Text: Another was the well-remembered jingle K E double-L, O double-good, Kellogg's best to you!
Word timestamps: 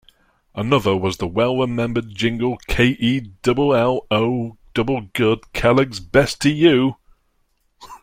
Another 0.55 0.97
was 0.97 1.17
the 1.17 1.27
well-remembered 1.27 2.15
jingle 2.15 2.57
K 2.65 2.97
E 2.99 3.19
double-L, 3.43 4.07
O 4.09 4.57
double-good, 4.73 5.53
Kellogg's 5.53 5.99
best 5.99 6.41
to 6.41 6.49
you! 6.49 6.95